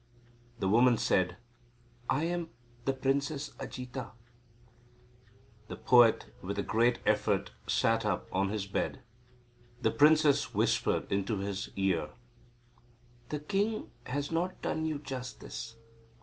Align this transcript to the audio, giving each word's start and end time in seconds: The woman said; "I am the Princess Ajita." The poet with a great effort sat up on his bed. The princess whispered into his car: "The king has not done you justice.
The 0.57 0.67
woman 0.67 0.97
said; 0.97 1.37
"I 2.09 2.23
am 2.23 2.49
the 2.85 2.93
Princess 2.93 3.51
Ajita." 3.59 4.13
The 5.67 5.75
poet 5.75 6.33
with 6.41 6.57
a 6.57 6.63
great 6.63 6.97
effort 7.05 7.51
sat 7.67 8.03
up 8.03 8.27
on 8.31 8.49
his 8.49 8.65
bed. 8.65 9.01
The 9.79 9.91
princess 9.91 10.55
whispered 10.55 11.05
into 11.11 11.37
his 11.37 11.69
car: 11.77 12.15
"The 13.29 13.41
king 13.41 13.91
has 14.07 14.31
not 14.31 14.59
done 14.63 14.87
you 14.87 14.97
justice. 14.97 15.75